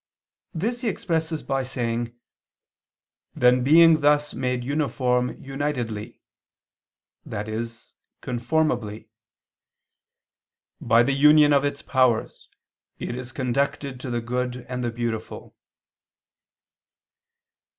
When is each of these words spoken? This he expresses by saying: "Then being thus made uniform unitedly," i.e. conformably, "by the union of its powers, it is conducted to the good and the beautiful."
This 0.55 0.81
he 0.81 0.89
expresses 0.89 1.43
by 1.43 1.61
saying: 1.61 2.17
"Then 3.35 3.63
being 3.63 4.01
thus 4.01 4.33
made 4.33 4.63
uniform 4.63 5.39
unitedly," 5.39 6.19
i.e. 7.31 7.65
conformably, 8.19 9.09
"by 10.81 11.03
the 11.03 11.13
union 11.13 11.53
of 11.53 11.63
its 11.63 11.83
powers, 11.83 12.49
it 12.97 13.15
is 13.15 13.31
conducted 13.31 13.99
to 13.99 14.09
the 14.09 14.21
good 14.21 14.65
and 14.67 14.83
the 14.83 14.89
beautiful." 14.89 15.55